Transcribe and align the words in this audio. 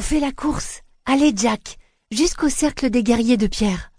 On 0.00 0.02
fait 0.02 0.18
la 0.18 0.32
course. 0.32 0.80
Allez, 1.04 1.34
Jack, 1.36 1.76
jusqu'au 2.10 2.48
cercle 2.48 2.88
des 2.88 3.02
guerriers 3.02 3.36
de 3.36 3.46
pierre. 3.46 3.92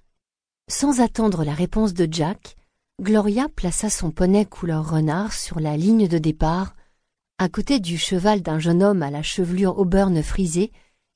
Sans 0.68 1.00
attendre 1.00 1.44
la 1.44 1.54
réponse 1.54 1.94
de 1.94 2.08
Jack, 2.12 2.56
Gloria 3.00 3.48
plaça 3.50 3.92
son 3.92 4.10
poney 4.10 4.48
couleur 4.48 4.90
renard 4.90 5.32
sur 5.32 5.60
la 5.60 5.78
ligne 5.78 6.08
de 6.08 6.18
départ, 6.18 6.76
à 7.38 7.50
côté 7.50 7.80
du 7.80 8.00
cheval 8.00 8.42
d'un 8.42 8.58
jeune 8.58 8.82
homme 8.82 9.04
à 9.04 9.12
la 9.12 9.22
chevelure 9.22 9.78
auburn 9.78 10.24
frisée 10.24 10.72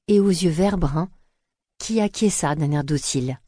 et 0.08 0.20
aux 0.20 0.30
yeux 0.30 0.52
vert 0.52 0.78
brun, 0.78 1.10
qui 1.80 2.00
acquiesça 2.00 2.54
d'un 2.54 2.70
air 2.70 2.84
docile. 2.84 3.40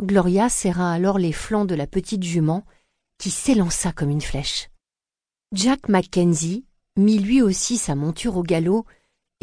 Gloria 0.00 0.48
serra 0.48 0.92
alors 0.92 1.18
les 1.18 1.32
flancs 1.32 1.64
de 1.64 1.74
la 1.74 1.88
petite 1.88 2.22
jument, 2.22 2.64
qui 3.18 3.30
s'élança 3.30 3.90
comme 3.90 4.10
une 4.10 4.20
flèche. 4.20 4.70
Jack 5.52 5.88
Mackenzie 5.88 6.64
mit 6.96 7.18
lui 7.18 7.42
aussi 7.42 7.76
sa 7.76 7.96
monture 7.96 8.36
au 8.36 8.44
galop 8.44 8.86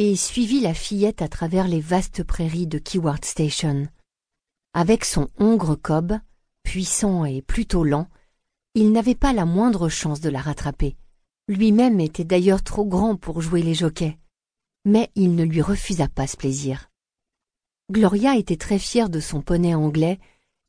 et 0.01 0.15
suivit 0.15 0.61
la 0.61 0.73
fillette 0.73 1.21
à 1.21 1.27
travers 1.27 1.67
les 1.67 1.81
vastes 1.81 2.23
prairies 2.23 2.67
de 2.67 2.79
Keyward 2.79 3.25
Station. 3.25 3.85
Avec 4.73 5.03
son 5.03 5.27
hongre 5.37 5.75
cob, 5.75 6.17
puissant 6.63 7.25
et 7.25 7.41
plutôt 7.41 7.83
lent, 7.83 8.07
il 8.75 8.93
n'avait 8.93 9.13
pas 9.13 9.33
la 9.33 9.43
moindre 9.43 9.89
chance 9.89 10.21
de 10.21 10.29
la 10.29 10.39
rattraper. 10.39 10.95
Lui-même 11.49 11.99
était 11.99 12.23
d'ailleurs 12.23 12.63
trop 12.63 12.85
grand 12.85 13.17
pour 13.17 13.41
jouer 13.41 13.61
les 13.61 13.73
jockeys, 13.73 14.17
mais 14.85 15.11
il 15.15 15.35
ne 15.35 15.43
lui 15.43 15.61
refusa 15.61 16.07
pas 16.07 16.27
ce 16.27 16.37
plaisir. 16.37 16.89
Gloria 17.91 18.37
était 18.37 18.55
très 18.55 18.79
fière 18.79 19.09
de 19.09 19.19
son 19.19 19.41
poney 19.41 19.75
anglais, 19.75 20.17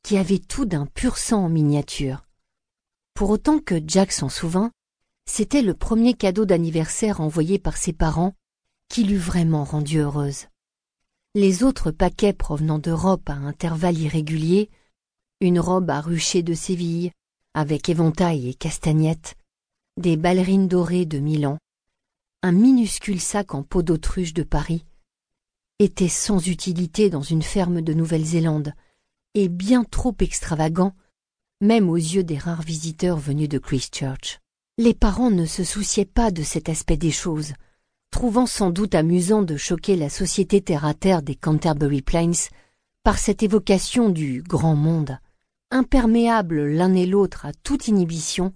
qui 0.03 0.17
avait 0.17 0.39
tout 0.39 0.65
d'un 0.65 0.87
pur 0.87 1.17
sang 1.17 1.45
en 1.45 1.49
miniature. 1.49 2.27
Pour 3.13 3.29
autant 3.29 3.59
que 3.59 3.81
Jack 3.87 4.11
s'en 4.11 4.27
souvint, 4.27 4.71
c'était 5.25 5.61
le 5.61 5.73
premier 5.73 6.15
cadeau 6.15 6.43
d'anniversaire 6.43 7.21
envoyé 7.21 7.59
par 7.59 7.77
ses 7.77 7.93
parents 7.93 8.33
qui 8.91 9.05
l'eût 9.05 9.17
vraiment 9.17 9.63
rendue 9.63 9.99
heureuse. 9.99 10.47
Les 11.33 11.63
autres 11.63 11.91
paquets 11.91 12.33
provenant 12.33 12.77
d'Europe 12.77 13.29
à 13.29 13.35
intervalles 13.35 13.97
irréguliers, 13.97 14.69
une 15.39 15.61
robe 15.61 15.89
à 15.89 16.01
rucher 16.01 16.43
de 16.43 16.53
Séville, 16.53 17.11
avec 17.53 17.87
éventail 17.87 18.49
et 18.49 18.53
castagnettes, 18.53 19.35
des 19.95 20.17
ballerines 20.17 20.67
dorées 20.67 21.05
de 21.05 21.19
Milan, 21.19 21.57
un 22.43 22.51
minuscule 22.51 23.21
sac 23.21 23.55
en 23.55 23.63
peau 23.63 23.81
d'autruche 23.81 24.33
de 24.33 24.43
Paris, 24.43 24.83
étaient 25.79 26.09
sans 26.09 26.45
utilité 26.45 27.09
dans 27.09 27.21
une 27.21 27.43
ferme 27.43 27.81
de 27.81 27.93
Nouvelle-Zélande, 27.93 28.73
et 29.35 29.47
bien 29.47 29.85
trop 29.85 30.15
extravagant, 30.19 30.93
même 31.61 31.89
aux 31.89 31.95
yeux 31.95 32.25
des 32.25 32.37
rares 32.37 32.63
visiteurs 32.63 33.17
venus 33.17 33.47
de 33.47 33.57
Christchurch. 33.57 34.39
Les 34.77 34.93
parents 34.93 35.31
ne 35.31 35.45
se 35.45 35.63
souciaient 35.63 36.03
pas 36.03 36.29
de 36.29 36.43
cet 36.43 36.67
aspect 36.67 36.97
des 36.97 37.11
choses, 37.11 37.53
trouvant 38.11 38.45
sans 38.45 38.69
doute 38.69 38.93
amusant 38.93 39.41
de 39.41 39.57
choquer 39.57 39.95
la 39.95 40.09
société 40.09 40.61
terre-à-terre 40.61 41.21
des 41.21 41.35
Canterbury 41.35 42.01
Plains 42.01 42.49
par 43.03 43.17
cette 43.17 43.41
évocation 43.41 44.09
du 44.09 44.43
grand 44.43 44.75
monde, 44.75 45.17
imperméables 45.71 46.67
l'un 46.67 46.93
et 46.93 47.07
l'autre 47.07 47.45
à 47.45 47.53
toute 47.53 47.87
inhibition, 47.87 48.53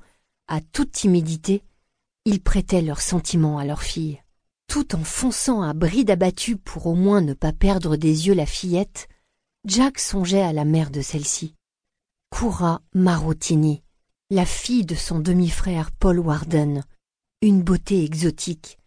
à 0.47 0.61
toute 0.61 0.91
timidité, 0.91 1.63
ils 2.25 2.41
prêtaient 2.41 2.81
leurs 2.81 3.01
sentiments 3.01 3.57
à 3.57 3.65
leur 3.65 3.81
fille. 3.81 4.21
Tout 4.67 4.95
en 4.95 5.03
fonçant 5.03 5.61
à 5.61 5.73
bride 5.73 6.11
abattue 6.11 6.57
pour 6.57 6.87
au 6.87 6.95
moins 6.95 7.21
ne 7.21 7.33
pas 7.33 7.53
perdre 7.53 7.95
des 7.95 8.27
yeux 8.27 8.33
la 8.33 8.45
fillette, 8.45 9.07
Jack 9.65 9.99
songeait 9.99 10.41
à 10.41 10.53
la 10.53 10.65
mère 10.65 10.91
de 10.91 11.01
celle-ci. 11.01 11.55
Cora 12.29 12.81
Marotini, 12.93 13.81
la 14.29 14.45
fille 14.45 14.85
de 14.85 14.95
son 14.95 15.19
demi-frère 15.19 15.91
Paul 15.91 16.19
Warden, 16.19 16.83
une 17.41 17.63
beauté 17.63 18.03
exotique, 18.03 18.77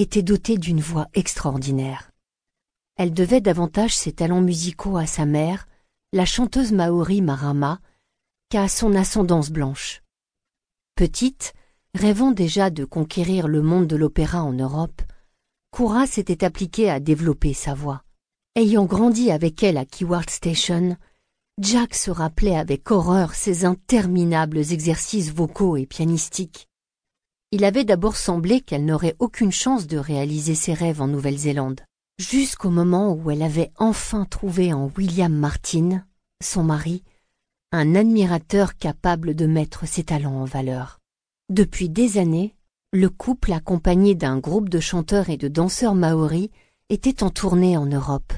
était 0.00 0.22
dotée 0.22 0.56
d'une 0.56 0.80
voix 0.80 1.08
extraordinaire. 1.12 2.10
Elle 2.96 3.12
devait 3.12 3.42
davantage 3.42 3.94
ses 3.94 4.12
talents 4.12 4.40
musicaux 4.40 4.96
à 4.96 5.04
sa 5.04 5.26
mère, 5.26 5.68
la 6.14 6.24
chanteuse 6.24 6.72
maori 6.72 7.20
Marama, 7.20 7.80
qu'à 8.48 8.66
son 8.66 8.94
ascendance 8.94 9.50
blanche. 9.50 10.02
Petite, 10.94 11.52
rêvant 11.94 12.30
déjà 12.30 12.70
de 12.70 12.86
conquérir 12.86 13.46
le 13.46 13.60
monde 13.60 13.86
de 13.86 13.96
l'opéra 13.96 14.42
en 14.42 14.54
Europe, 14.54 15.02
Cora 15.70 16.06
s'était 16.06 16.44
appliquée 16.44 16.88
à 16.88 16.98
développer 16.98 17.52
sa 17.52 17.74
voix. 17.74 18.02
Ayant 18.56 18.86
grandi 18.86 19.30
avec 19.30 19.62
elle 19.62 19.76
à 19.76 19.84
Keyward 19.84 20.30
Station, 20.30 20.96
Jack 21.60 21.94
se 21.94 22.10
rappelait 22.10 22.56
avec 22.56 22.90
horreur 22.90 23.34
ses 23.34 23.66
interminables 23.66 24.58
exercices 24.72 25.30
vocaux 25.30 25.76
et 25.76 25.84
pianistiques. 25.84 26.69
Il 27.52 27.64
avait 27.64 27.84
d'abord 27.84 28.16
semblé 28.16 28.60
qu'elle 28.60 28.84
n'aurait 28.84 29.16
aucune 29.18 29.50
chance 29.50 29.88
de 29.88 29.98
réaliser 29.98 30.54
ses 30.54 30.72
rêves 30.72 31.02
en 31.02 31.08
Nouvelle-Zélande, 31.08 31.80
jusqu'au 32.18 32.70
moment 32.70 33.12
où 33.12 33.28
elle 33.30 33.42
avait 33.42 33.72
enfin 33.76 34.24
trouvé 34.24 34.72
en 34.72 34.88
William 34.96 35.32
Martin, 35.32 36.04
son 36.40 36.62
mari, 36.62 37.02
un 37.72 37.96
admirateur 37.96 38.76
capable 38.76 39.34
de 39.34 39.46
mettre 39.46 39.86
ses 39.88 40.04
talents 40.04 40.42
en 40.42 40.44
valeur. 40.44 41.00
Depuis 41.48 41.88
des 41.88 42.18
années, 42.18 42.54
le 42.92 43.10
couple 43.10 43.52
accompagné 43.52 44.14
d'un 44.14 44.38
groupe 44.38 44.68
de 44.68 44.78
chanteurs 44.78 45.28
et 45.28 45.36
de 45.36 45.48
danseurs 45.48 45.96
maoris 45.96 46.50
était 46.88 47.24
en 47.24 47.30
tournée 47.30 47.76
en 47.76 47.86
Europe, 47.86 48.32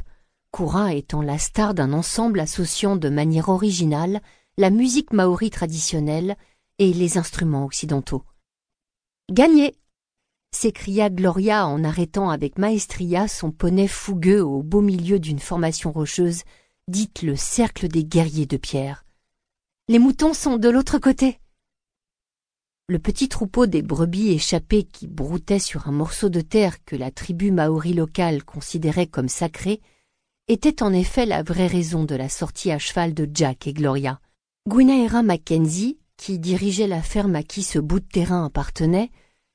Koura 0.53 0.95
étant 0.95 1.23
la 1.23 1.39
star 1.39 1.75
d'un 1.75 1.93
ensemble 1.93 2.41
associant 2.41 2.97
de 2.97 3.09
manière 3.09 3.51
originale 3.51 4.21
la 4.59 4.71
musique 4.71 5.13
maori 5.13 5.51
traditionnelle 5.51 6.37
et 6.79 6.93
les 6.93 7.19
instruments 7.19 7.65
occidentaux. 7.65 8.23
Gagné 9.31 9.75
s'écria 10.55 11.09
Gloria 11.09 11.67
en 11.67 11.83
arrêtant 11.85 12.31
avec 12.31 12.59
maestria 12.59 13.29
son 13.29 13.51
poney 13.51 13.89
fougueux 13.89 14.45
au 14.45 14.63
beau 14.63 14.81
milieu 14.81 15.19
d'une 15.19 15.39
formation 15.39 15.93
rocheuse, 15.93 16.43
dite 16.89 17.23
le 17.23 17.37
cercle 17.37 17.89
des 17.89 18.05
guerriers 18.05 18.47
de 18.47 18.57
pierre. 18.57 19.05
Les 19.89 19.99
moutons 19.99 20.35
sont 20.35 20.59
de 20.59 20.69
l'autre 20.69 20.99
côté. 20.99 21.39
Le 22.89 22.99
petit 22.99 23.29
troupeau 23.29 23.67
des 23.67 23.81
brebis 23.81 24.31
échappées 24.31 24.85
qui 24.85 25.07
broutaient 25.07 25.59
sur 25.59 25.89
un 25.89 25.93
morceau 25.93 26.29
de 26.29 26.41
terre 26.41 26.85
que 26.85 26.97
la 26.97 27.11
tribu 27.11 27.51
maori 27.51 27.95
locale 27.95 28.45
considérait 28.45 29.07
comme 29.07 29.29
sacré 29.29 29.81
était 30.49 30.83
en 30.83 30.93
effet 30.93 31.25
la 31.25 31.43
vraie 31.43 31.69
raison 31.69 32.05
de 32.05 32.17
la 32.17 32.29
sortie 32.29 32.71
à 32.73 32.79
cheval 32.79 33.15
de 33.15 33.29
Jack 33.33 33.67
et 33.67 33.73
Gloria. 33.73 34.21
Gwynaëra 34.69 35.23
Mackenzie, 35.23 35.99
qui 36.23 36.39
dirigeait 36.39 36.87
la 36.87 37.03
ferme 37.03 37.35
à 37.35 37.43
qui 37.43 37.65
ce 37.65 37.81
bout 37.81 37.99
de 37.99 38.07
terrain 38.07 38.45
appartenait, 38.45 39.11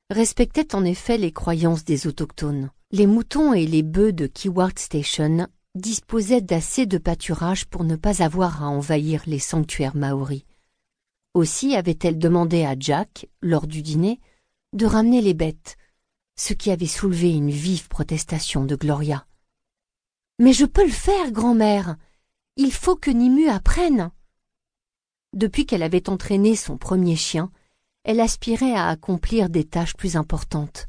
respectait 0.10 0.76
en 0.76 0.84
effet 0.84 1.18
les 1.18 1.32
croyances 1.32 1.86
des 1.86 2.08
autochtones. 2.08 2.72
Les 2.92 3.08
moutons 3.08 3.54
et 3.54 3.66
les 3.66 3.84
bœufs 3.84 4.12
de 4.12 4.28
Keyward 4.28 4.78
Station 4.78 5.48
disposaient 5.76 6.42
d'assez 6.42 6.86
de 6.86 6.98
pâturage 6.98 7.68
pour 7.68 7.86
ne 7.86 7.96
pas 7.96 8.22
avoir 8.22 8.64
à 8.64 8.68
envahir 8.68 9.24
les 9.28 9.40
sanctuaires 9.40 9.96
maoris. 9.96 10.44
Aussi 11.34 11.74
avait-elle 11.74 12.20
demandé 12.20 12.66
à 12.66 12.76
Jack, 12.78 13.30
lors 13.42 13.66
du 13.66 13.82
dîner, 13.82 14.20
de 14.74 14.86
ramener 14.86 15.22
les 15.22 15.34
bêtes, 15.34 15.78
ce 16.38 16.52
qui 16.52 16.70
avait 16.70 16.86
soulevé 16.86 17.32
une 17.32 17.50
vive 17.50 17.88
protestation 17.88 18.66
de 18.66 18.76
Gloria. 18.76 19.26
Mais 20.38 20.52
je 20.52 20.66
peux 20.66 20.86
le 20.86 20.92
faire, 20.92 21.32
grand-mère. 21.32 21.96
Il 22.58 22.74
faut 22.74 22.98
que 22.98 23.10
Nimu 23.10 23.48
apprenne. 23.48 24.12
Depuis 25.38 25.68
qu'elle 25.68 25.84
avait 25.84 26.10
entraîné 26.10 26.56
son 26.56 26.78
premier 26.78 27.16
chien, 27.16 27.52
elle 28.04 28.22
aspirait 28.22 28.74
à 28.74 28.88
accomplir 28.88 29.52
des 29.52 29.66
tâches 29.66 29.96
plus 29.96 30.16
importantes, 30.16 30.88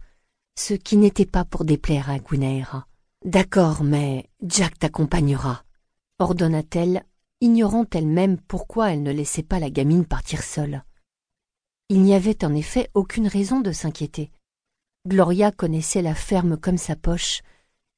ce 0.59 0.72
qui 0.72 0.97
n'était 0.97 1.26
pas 1.26 1.44
pour 1.44 1.66
déplaire 1.66 2.09
à 2.09 2.19
Gunaera. 2.19 2.87
D'accord, 3.26 3.84
mais 3.84 4.31
Jack 4.42 4.78
t'accompagnera, 4.78 5.64
ordonna-t-elle, 6.19 7.04
ignorant 7.42 7.84
elle-même 7.92 8.38
pourquoi 8.41 8.91
elle 8.91 9.03
ne 9.03 9.12
laissait 9.12 9.42
pas 9.42 9.58
la 9.58 9.69
gamine 9.69 10.06
partir 10.06 10.42
seule. 10.42 10.82
Il 11.91 12.00
n'y 12.00 12.14
avait 12.14 12.42
en 12.42 12.54
effet 12.54 12.88
aucune 12.94 13.28
raison 13.28 13.60
de 13.60 13.70
s'inquiéter. 13.70 14.31
Gloria 15.06 15.53
connaissait 15.53 16.00
la 16.00 16.14
ferme 16.14 16.56
comme 16.56 16.78
sa 16.78 16.97
poche, 16.97 17.42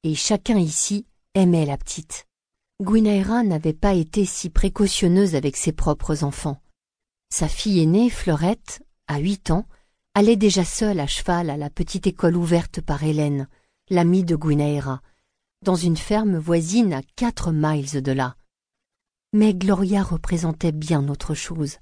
et 0.03 0.15
chacun 0.15 0.57
ici 0.57 1.05
aimait 1.33 1.65
la 1.65 1.77
petite. 1.77 2.27
N'avait 2.83 3.73
pas 3.73 3.93
été 3.93 4.25
si 4.25 4.49
précautionneuse 4.49 5.35
avec 5.35 5.55
ses 5.55 5.71
propres 5.71 6.23
enfants. 6.23 6.59
Sa 7.31 7.47
fille 7.47 7.79
aînée, 7.79 8.09
Fleurette, 8.09 8.81
à 9.07 9.19
huit 9.19 9.51
ans, 9.51 9.67
allait 10.15 10.35
déjà 10.35 10.65
seule 10.65 10.99
à 10.99 11.05
cheval 11.05 11.51
à 11.51 11.57
la 11.57 11.69
petite 11.69 12.07
école 12.07 12.35
ouverte 12.35 12.81
par 12.81 13.03
Hélène, 13.03 13.47
l'amie 13.91 14.23
de 14.23 14.35
Guinaera, 14.35 15.03
dans 15.63 15.75
une 15.75 15.95
ferme 15.95 16.37
voisine 16.37 16.91
à 16.93 17.01
quatre 17.15 17.51
miles 17.51 18.01
de 18.01 18.11
là. 18.11 18.35
Mais 19.31 19.53
Gloria 19.53 20.01
représentait 20.01 20.71
bien 20.71 21.07
autre 21.07 21.35
chose. 21.35 21.77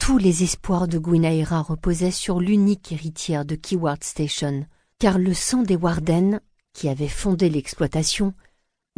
Tous 0.00 0.18
les 0.18 0.42
espoirs 0.42 0.88
de 0.88 0.98
Guinaera 0.98 1.62
reposaient 1.62 2.10
sur 2.10 2.40
l'unique 2.40 2.90
héritière 2.90 3.44
de 3.44 3.54
Keyward 3.54 4.02
Station, 4.02 4.66
car 4.98 5.16
le 5.16 5.32
sang 5.32 5.62
des 5.62 5.76
Warden, 5.76 6.40
qui 6.72 6.88
avait 6.88 7.06
fondé 7.06 7.48
l'exploitation, 7.48 8.34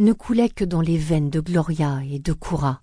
ne 0.00 0.12
coulait 0.12 0.48
que 0.48 0.64
dans 0.64 0.80
les 0.80 0.98
veines 0.98 1.30
de 1.30 1.40
Gloria 1.40 2.02
et 2.04 2.18
de 2.18 2.32
Koura. 2.32 2.82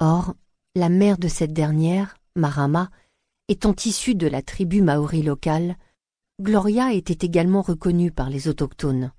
Or, 0.00 0.34
la 0.74 0.88
mère 0.88 1.18
de 1.18 1.28
cette 1.28 1.52
dernière, 1.52 2.16
Marama, 2.34 2.90
Étant 3.48 3.74
issue 3.84 4.14
de 4.14 4.26
la 4.26 4.40
tribu 4.40 4.80
maori 4.80 5.20
locale, 5.20 5.76
Gloria 6.40 6.94
était 6.94 7.26
également 7.26 7.60
reconnue 7.60 8.10
par 8.10 8.30
les 8.30 8.48
autochtones. 8.48 9.12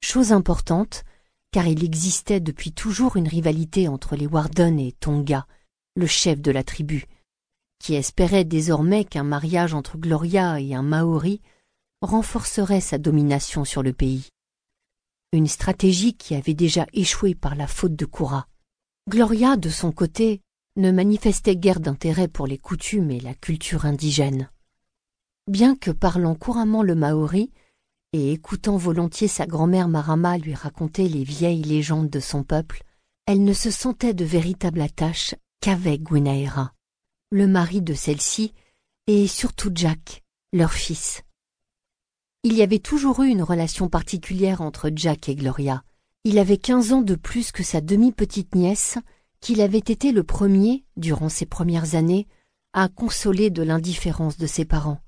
Chose 0.00 0.32
importante, 0.32 1.02
car 1.50 1.66
il 1.66 1.82
existait 1.82 2.38
depuis 2.38 2.72
toujours 2.72 3.16
une 3.16 3.26
rivalité 3.26 3.88
entre 3.88 4.14
les 4.14 4.28
Warden 4.28 4.78
et 4.78 4.92
Tonga, 4.92 5.46
le 5.96 6.06
chef 6.06 6.40
de 6.40 6.52
la 6.52 6.62
tribu, 6.62 7.06
qui 7.80 7.94
espérait 7.94 8.44
désormais 8.44 9.04
qu'un 9.04 9.24
mariage 9.24 9.74
entre 9.74 9.98
Gloria 9.98 10.60
et 10.60 10.74
un 10.74 10.82
Maori 10.82 11.40
renforcerait 12.00 12.80
sa 12.80 12.98
domination 12.98 13.64
sur 13.64 13.82
le 13.82 13.92
pays. 13.92 14.28
Une 15.32 15.46
stratégie 15.46 16.14
qui 16.14 16.34
avait 16.34 16.54
déjà 16.54 16.86
échoué 16.94 17.34
par 17.34 17.54
la 17.54 17.66
faute 17.66 17.94
de 17.94 18.06
Koura. 18.06 18.48
Gloria, 19.10 19.56
de 19.56 19.68
son 19.68 19.92
côté, 19.92 20.40
ne 20.76 20.90
manifestait 20.90 21.56
guère 21.56 21.80
d'intérêt 21.80 22.28
pour 22.28 22.46
les 22.46 22.56
coutumes 22.56 23.10
et 23.10 23.20
la 23.20 23.34
culture 23.34 23.84
indigène. 23.84 24.48
Bien 25.46 25.76
que 25.76 25.90
parlant 25.90 26.34
couramment 26.34 26.82
le 26.82 26.94
maori 26.94 27.50
et 28.14 28.32
écoutant 28.32 28.78
volontiers 28.78 29.28
sa 29.28 29.46
grand-mère 29.46 29.88
Marama 29.88 30.38
lui 30.38 30.54
raconter 30.54 31.08
les 31.08 31.24
vieilles 31.24 31.62
légendes 31.62 32.08
de 32.08 32.20
son 32.20 32.42
peuple, 32.42 32.82
elle 33.26 33.44
ne 33.44 33.52
se 33.52 33.70
sentait 33.70 34.14
de 34.14 34.24
véritable 34.24 34.80
attache 34.80 35.34
qu'avec 35.60 36.02
Gwynaëra, 36.04 36.72
le 37.30 37.46
mari 37.46 37.82
de 37.82 37.92
celle-ci, 37.92 38.54
et 39.06 39.26
surtout 39.26 39.70
Jack, 39.74 40.22
leur 40.54 40.72
fils. 40.72 41.22
Il 42.50 42.54
y 42.54 42.62
avait 42.62 42.78
toujours 42.78 43.20
eu 43.20 43.28
une 43.28 43.42
relation 43.42 43.90
particulière 43.90 44.62
entre 44.62 44.90
Jack 44.94 45.28
et 45.28 45.34
Gloria. 45.34 45.82
Il 46.24 46.38
avait 46.38 46.56
quinze 46.56 46.94
ans 46.94 47.02
de 47.02 47.14
plus 47.14 47.52
que 47.52 47.62
sa 47.62 47.82
demi-petite 47.82 48.54
nièce, 48.54 48.96
qu'il 49.42 49.60
avait 49.60 49.76
été 49.76 50.12
le 50.12 50.24
premier, 50.24 50.86
durant 50.96 51.28
ses 51.28 51.44
premières 51.44 51.94
années, 51.94 52.26
à 52.72 52.88
consoler 52.88 53.50
de 53.50 53.62
l'indifférence 53.62 54.38
de 54.38 54.46
ses 54.46 54.64
parents. 54.64 55.02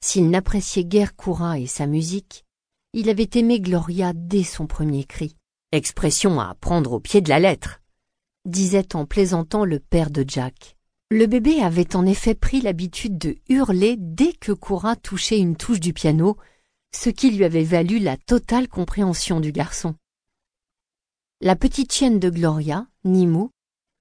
S'il 0.00 0.30
n'appréciait 0.30 0.84
guère 0.84 1.14
Coura 1.14 1.60
et 1.60 1.68
sa 1.68 1.86
musique, 1.86 2.44
il 2.92 3.08
avait 3.08 3.30
aimé 3.34 3.60
Gloria 3.60 4.12
dès 4.12 4.42
son 4.42 4.66
premier 4.66 5.04
cri. 5.04 5.36
Expression 5.70 6.40
à 6.40 6.56
prendre 6.56 6.90
au 6.90 6.98
pied 6.98 7.20
de 7.20 7.28
la 7.28 7.38
lettre, 7.38 7.82
disait 8.46 8.96
en 8.96 9.06
plaisantant 9.06 9.64
le 9.64 9.78
père 9.78 10.10
de 10.10 10.24
Jack. 10.26 10.76
Le 11.10 11.26
bébé 11.26 11.62
avait 11.62 11.96
en 11.96 12.04
effet 12.04 12.34
pris 12.34 12.60
l'habitude 12.60 13.16
de 13.16 13.38
hurler 13.48 13.96
dès 13.98 14.34
que 14.34 14.52
Coura 14.52 14.94
touchait 14.94 15.38
une 15.38 15.56
touche 15.56 15.80
du 15.80 15.94
piano, 15.94 16.36
ce 16.94 17.08
qui 17.08 17.30
lui 17.30 17.44
avait 17.44 17.64
valu 17.64 17.98
la 17.98 18.18
totale 18.18 18.68
compréhension 18.68 19.40
du 19.40 19.50
garçon. 19.50 19.94
La 21.40 21.56
petite 21.56 21.92
chienne 21.92 22.18
de 22.18 22.28
Gloria, 22.28 22.86
Nimou, 23.04 23.50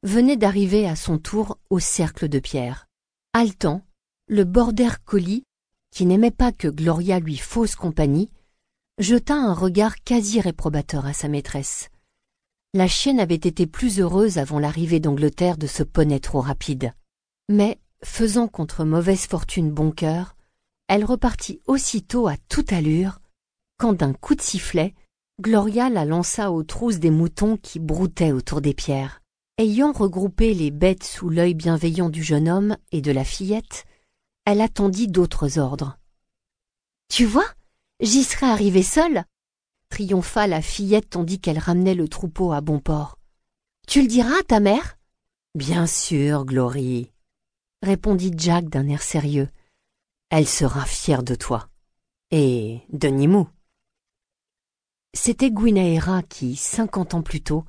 venait 0.04 0.36
d'arriver 0.36 0.86
à 0.86 0.98
son 0.98 1.18
tour 1.18 1.60
au 1.70 1.80
cercle 1.80 2.28
de 2.28 2.40
pierre. 2.40 2.88
Haletant, 3.32 3.86
le 4.28 4.44
border 4.44 4.90
collie 5.06 5.44
qui 5.92 6.06
n'aimait 6.06 6.30
pas 6.30 6.52
que 6.52 6.68
Gloria 6.68 7.20
lui 7.20 7.38
fausse 7.38 7.76
compagnie, 7.76 8.30
jeta 9.00 9.34
un 9.34 9.54
regard 9.54 10.04
quasi 10.04 10.42
réprobateur 10.42 11.06
à 11.06 11.14
sa 11.14 11.30
maîtresse. 11.30 11.90
La 12.78 12.88
chienne 12.88 13.20
avait 13.20 13.34
été 13.34 13.66
plus 13.66 14.00
heureuse 14.00 14.38
avant 14.38 14.60
l'arrivée 14.60 15.00
d'Angleterre 15.00 15.58
de 15.58 15.66
ce 15.66 15.82
poney 15.82 16.20
trop 16.20 16.42
rapide. 16.42 16.94
Mais, 17.50 17.80
faisant 18.04 18.48
contre 18.48 18.84
mauvaise 18.84 19.26
fortune 19.26 19.72
bon 19.72 19.90
cœur, 19.90 20.36
elle 20.88 21.04
repartit 21.04 21.60
aussitôt 21.66 22.28
à 22.28 22.36
toute 22.50 22.72
allure, 22.72 23.20
quand 23.80 23.94
d'un 23.94 24.14
coup 24.14 24.36
de 24.36 24.42
sifflet, 24.42 24.94
Gloria 25.42 25.90
la 25.90 26.06
lança 26.06 26.52
aux 26.52 26.62
trousses 26.62 27.00
des 27.00 27.10
moutons 27.10 27.58
qui 27.58 27.80
broutaient 27.80 28.32
autour 28.32 28.62
des 28.62 28.76
pierres. 28.76 29.24
Ayant 29.58 29.92
regroupé 29.92 30.54
les 30.54 30.70
bêtes 30.70 31.04
sous 31.04 31.30
l'œil 31.30 31.56
bienveillant 31.56 32.10
du 32.10 32.22
jeune 32.22 32.48
homme 32.48 32.78
et 32.92 33.02
de 33.02 33.12
la 33.12 33.24
fillette, 33.24 33.86
elle 34.46 34.62
attendit 34.62 35.08
d'autres 35.08 35.58
ordres. 35.58 35.98
Tu 37.10 37.26
vois, 37.26 37.50
j'y 38.02 38.24
serais 38.24 38.46
arrivée 38.46 38.84
seule, 38.84 39.24
triompha 39.90 40.48
la 40.48 40.62
fillette 40.62 41.10
tandis 41.10 41.40
qu'elle 41.40 41.60
ramenait 41.60 41.96
le 41.96 42.08
troupeau 42.08 42.52
à 42.52 42.62
bon 42.62 42.80
port. 42.80 43.18
Tu 43.88 44.02
le 44.02 44.08
diras 44.08 44.40
à 44.40 44.44
ta 44.44 44.60
mère 44.60 44.98
Bien 45.56 45.88
sûr, 45.88 46.46
Glory, 46.46 47.12
répondit 47.82 48.32
Jack 48.36 48.70
d'un 48.70 48.88
air 48.88 49.02
sérieux. 49.02 49.50
Elle 50.30 50.48
sera 50.48 50.86
fière 50.86 51.24
de 51.24 51.36
toi. 51.36 51.70
Et 52.32 52.82
de 52.90 53.08
Nimou. 53.08 53.48
C'était 55.14 55.50
Gwynaëra 55.50 56.22
qui, 56.24 56.56
cinquante 56.56 57.14
ans 57.14 57.22
plus 57.22 57.42
tôt, 57.42 57.64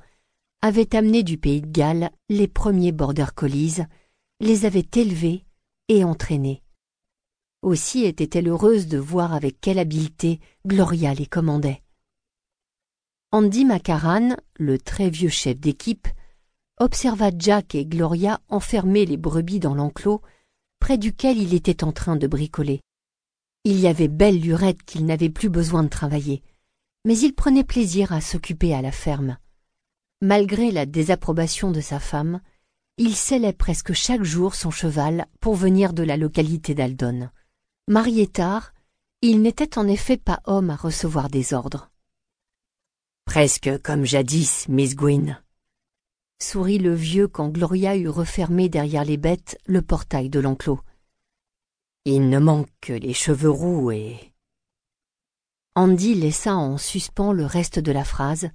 avait 0.61 0.95
amené 0.95 1.23
du 1.23 1.37
pays 1.37 1.61
de 1.61 1.71
Galles 1.71 2.11
les 2.27 2.47
premiers 2.47 2.91
border 2.91 3.27
collies, 3.33 3.77
les 4.41 4.65
avait 4.65 4.87
élevés 4.95 5.45
et 5.87 6.03
entraînés. 6.03 6.61
Aussi 7.61 8.03
était-elle 8.05 8.49
heureuse 8.49 8.87
de 8.87 8.97
voir 8.97 9.33
avec 9.33 9.59
quelle 9.61 9.79
habileté 9.79 10.39
Gloria 10.65 11.13
les 11.13 11.25
commandait. 11.25 11.81
Andy 13.31 13.63
Macaran, 13.63 14.37
le 14.55 14.79
très 14.79 15.11
vieux 15.11 15.29
chef 15.29 15.59
d'équipe, 15.59 16.07
observa 16.79 17.29
Jack 17.37 17.75
et 17.75 17.85
Gloria 17.85 18.41
enfermer 18.49 19.05
les 19.05 19.17
brebis 19.17 19.59
dans 19.59 19.75
l'enclos 19.75 20.23
près 20.79 20.97
duquel 20.97 21.37
il 21.37 21.53
était 21.53 21.83
en 21.83 21.91
train 21.91 22.15
de 22.15 22.25
bricoler. 22.25 22.81
Il 23.65 23.79
y 23.79 23.85
avait 23.85 24.07
belle 24.07 24.39
lurette 24.39 24.81
qu'il 24.81 25.05
n'avait 25.05 25.29
plus 25.29 25.49
besoin 25.49 25.83
de 25.83 25.89
travailler, 25.89 26.41
mais 27.05 27.15
il 27.19 27.35
prenait 27.35 27.63
plaisir 27.63 28.13
à 28.13 28.19
s'occuper 28.19 28.73
à 28.73 28.81
la 28.81 28.91
ferme. 28.91 29.37
Malgré 30.21 30.71
la 30.71 30.87
désapprobation 30.87 31.69
de 31.69 31.81
sa 31.81 31.99
femme, 31.99 32.41
il 32.97 33.15
scellait 33.15 33.53
presque 33.53 33.93
chaque 33.93 34.23
jour 34.23 34.55
son 34.55 34.71
cheval 34.71 35.27
pour 35.39 35.53
venir 35.53 35.93
de 35.93 36.01
la 36.01 36.17
localité 36.17 36.73
d'Aldon. 36.73 37.29
Marié 37.87 38.25
tard, 38.25 38.73
il 39.21 39.43
n'était 39.43 39.77
en 39.77 39.87
effet 39.87 40.17
pas 40.17 40.39
homme 40.45 40.71
à 40.71 40.75
recevoir 40.75 41.29
des 41.29 41.53
ordres. 41.53 41.88
Presque 43.29 43.79
comme 43.83 44.05
jadis, 44.05 44.67
Miss 44.69 44.95
Gwyn. 44.95 45.39
Sourit 46.41 46.79
le 46.79 46.95
vieux 46.95 47.27
quand 47.27 47.49
Gloria 47.49 47.95
eut 47.95 48.09
refermé 48.09 48.69
derrière 48.69 49.05
les 49.05 49.17
bêtes 49.17 49.55
le 49.67 49.83
portail 49.83 50.31
de 50.31 50.39
l'enclos. 50.39 50.79
Il 52.05 52.29
ne 52.29 52.39
manque 52.39 52.71
que 52.81 52.91
les 52.91 53.13
cheveux 53.13 53.51
roux 53.51 53.91
et... 53.91 54.33
Andy 55.75 56.15
laissa 56.15 56.55
en 56.55 56.79
suspens 56.79 57.31
le 57.31 57.45
reste 57.45 57.77
de 57.77 57.91
la 57.91 58.03
phrase, 58.03 58.49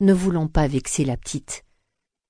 ne 0.00 0.12
voulant 0.12 0.48
pas 0.48 0.66
vexer 0.66 1.04
la 1.04 1.16
petite. 1.16 1.64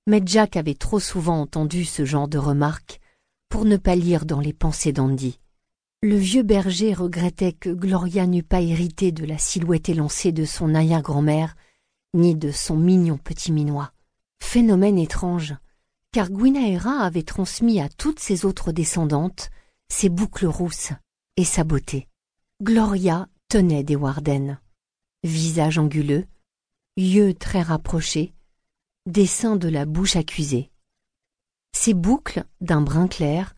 Mais 0.06 0.20
Jack 0.22 0.58
avait 0.58 0.74
trop 0.74 1.00
souvent 1.00 1.40
entendu 1.40 1.86
ce 1.86 2.04
genre 2.04 2.28
de 2.28 2.36
remarques 2.36 3.00
pour 3.48 3.64
ne 3.64 3.78
pas 3.78 3.96
lire 3.96 4.26
dans 4.26 4.40
les 4.40 4.52
pensées 4.52 4.92
d'Andy. 4.92 5.40
Le 6.02 6.16
vieux 6.16 6.42
berger 6.42 6.92
regrettait 6.92 7.54
que 7.54 7.70
Gloria 7.70 8.26
n'eût 8.26 8.42
pas 8.42 8.60
hérité 8.60 9.12
de 9.12 9.24
la 9.24 9.38
silhouette 9.38 9.88
élancée 9.88 10.32
de 10.32 10.44
son 10.44 10.74
arrière-grand-mère, 10.74 11.56
ni 12.16 12.34
de 12.34 12.50
son 12.50 12.76
mignon 12.76 13.18
petit 13.18 13.52
minois. 13.52 13.92
Phénomène 14.42 14.98
étrange, 14.98 15.54
car 16.12 16.30
Gwynaëra 16.30 17.00
avait 17.00 17.22
transmis 17.22 17.80
à 17.80 17.88
toutes 17.88 18.20
ses 18.20 18.44
autres 18.44 18.72
descendantes 18.72 19.50
ses 19.88 20.08
boucles 20.08 20.46
rousses 20.46 20.92
et 21.36 21.44
sa 21.44 21.62
beauté. 21.62 22.08
Gloria 22.62 23.28
tenait 23.48 23.84
des 23.84 23.96
Warden. 23.96 24.58
Visage 25.22 25.78
anguleux, 25.78 26.26
yeux 26.96 27.34
très 27.34 27.62
rapprochés, 27.62 28.32
dessin 29.06 29.56
de 29.56 29.68
la 29.68 29.84
bouche 29.84 30.16
accusée. 30.16 30.70
Ses 31.72 31.94
boucles, 31.94 32.44
d'un 32.60 32.80
brun 32.80 33.08
clair, 33.08 33.54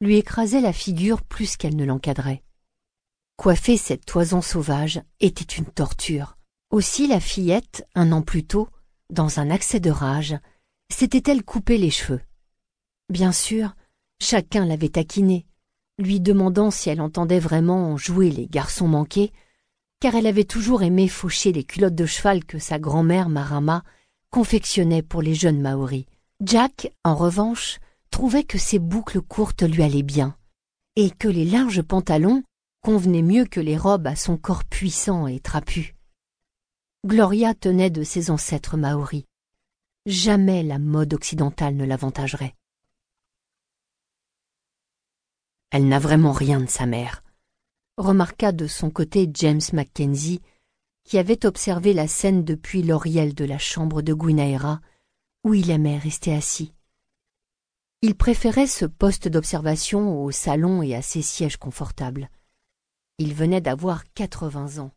lui 0.00 0.16
écrasait 0.16 0.60
la 0.60 0.72
figure 0.72 1.22
plus 1.22 1.56
qu'elle 1.56 1.76
ne 1.76 1.84
l'encadrait. 1.84 2.42
Coiffer 3.36 3.76
cette 3.76 4.04
toison 4.04 4.42
sauvage 4.42 5.00
était 5.20 5.56
une 5.56 5.66
torture. 5.66 6.36
Aussi 6.72 7.06
la 7.06 7.20
fillette, 7.20 7.86
un 7.94 8.12
an 8.12 8.22
plus 8.22 8.44
tôt, 8.44 8.66
dans 9.10 9.38
un 9.38 9.50
accès 9.50 9.78
de 9.78 9.90
rage, 9.90 10.38
s'était-elle 10.90 11.44
coupé 11.44 11.76
les 11.76 11.90
cheveux. 11.90 12.22
Bien 13.10 13.30
sûr, 13.30 13.74
chacun 14.22 14.64
l'avait 14.64 14.88
taquinée, 14.88 15.44
lui 15.98 16.18
demandant 16.18 16.70
si 16.70 16.88
elle 16.88 17.02
entendait 17.02 17.40
vraiment 17.40 17.98
jouer 17.98 18.30
les 18.30 18.46
garçons 18.46 18.88
manqués, 18.88 19.32
car 20.00 20.14
elle 20.14 20.26
avait 20.26 20.44
toujours 20.44 20.82
aimé 20.82 21.08
faucher 21.08 21.52
les 21.52 21.62
culottes 21.62 21.94
de 21.94 22.06
cheval 22.06 22.42
que 22.42 22.58
sa 22.58 22.78
grand-mère 22.78 23.28
Marama 23.28 23.82
confectionnait 24.30 25.02
pour 25.02 25.20
les 25.20 25.34
jeunes 25.34 25.60
Maoris. 25.60 26.06
Jack, 26.40 26.90
en 27.04 27.14
revanche, 27.14 27.80
trouvait 28.10 28.44
que 28.44 28.56
ses 28.56 28.78
boucles 28.78 29.20
courtes 29.20 29.62
lui 29.62 29.82
allaient 29.82 30.02
bien, 30.02 30.38
et 30.96 31.10
que 31.10 31.28
les 31.28 31.44
larges 31.44 31.82
pantalons 31.82 32.42
convenaient 32.82 33.20
mieux 33.20 33.44
que 33.44 33.60
les 33.60 33.76
robes 33.76 34.06
à 34.06 34.16
son 34.16 34.38
corps 34.38 34.64
puissant 34.64 35.26
et 35.26 35.38
trapu. 35.38 35.96
Gloria 37.04 37.52
tenait 37.52 37.90
de 37.90 38.04
ses 38.04 38.30
ancêtres 38.30 38.76
maoris. 38.76 39.24
Jamais 40.06 40.62
la 40.62 40.78
mode 40.78 41.14
occidentale 41.14 41.74
ne 41.74 41.84
l'avantagerait. 41.84 42.54
Elle 45.70 45.88
n'a 45.88 45.98
vraiment 45.98 46.30
rien 46.30 46.60
de 46.60 46.68
sa 46.68 46.86
mère, 46.86 47.24
remarqua 47.96 48.52
de 48.52 48.68
son 48.68 48.90
côté 48.90 49.28
James 49.34 49.60
Mackenzie, 49.72 50.42
qui 51.02 51.18
avait 51.18 51.44
observé 51.44 51.92
la 51.92 52.06
scène 52.06 52.44
depuis 52.44 52.84
l'oriel 52.84 53.34
de 53.34 53.44
la 53.44 53.58
chambre 53.58 54.00
de 54.00 54.14
Gwynaëra, 54.14 54.80
où 55.42 55.54
il 55.54 55.70
aimait 55.70 55.98
rester 55.98 56.32
assis. 56.32 56.72
Il 58.02 58.14
préférait 58.14 58.68
ce 58.68 58.84
poste 58.84 59.26
d'observation 59.26 60.22
au 60.22 60.30
salon 60.30 60.82
et 60.82 60.94
à 60.94 61.02
ses 61.02 61.22
sièges 61.22 61.56
confortables. 61.56 62.30
Il 63.18 63.34
venait 63.34 63.60
d'avoir 63.60 64.04
quatre-vingts 64.12 64.78
ans, 64.78 64.92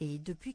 et 0.00 0.18
depuis 0.18 0.54